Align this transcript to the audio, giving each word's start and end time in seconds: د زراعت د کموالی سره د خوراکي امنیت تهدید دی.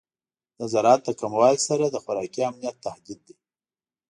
د 0.59 0.61
زراعت 0.73 1.01
د 1.05 1.09
کموالی 1.19 1.57
سره 1.67 1.85
د 1.89 1.95
خوراکي 2.03 2.41
امنیت 2.49 2.75
تهدید 2.85 3.19
دی. 3.27 3.35